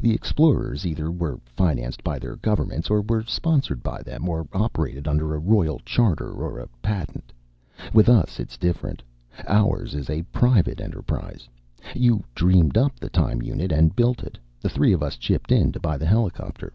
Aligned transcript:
The 0.00 0.12
explorers 0.12 0.84
either 0.84 1.08
were 1.08 1.38
financed 1.54 2.02
by 2.02 2.18
their 2.18 2.34
governments 2.34 2.90
or 2.90 3.00
were 3.00 3.22
sponsored 3.22 3.80
by 3.80 4.02
them 4.02 4.28
or 4.28 4.48
operated 4.52 5.06
under 5.06 5.32
a 5.32 5.38
royal 5.38 5.78
charter 5.84 6.32
or 6.32 6.58
a 6.58 6.66
patent. 6.82 7.32
With 7.92 8.08
us, 8.08 8.40
it's 8.40 8.58
different. 8.58 9.04
Ours 9.46 9.94
is 9.94 10.10
a 10.10 10.22
private 10.32 10.80
enterprise. 10.80 11.48
You 11.94 12.24
dreamed 12.34 12.76
up 12.76 12.98
the 12.98 13.08
time 13.08 13.40
unit 13.40 13.70
and 13.70 13.94
built 13.94 14.24
it. 14.24 14.36
The 14.60 14.68
three 14.68 14.92
of 14.92 15.00
us 15.00 15.16
chipped 15.16 15.52
in 15.52 15.70
to 15.70 15.78
buy 15.78 15.96
the 15.96 16.06
helicopter. 16.06 16.72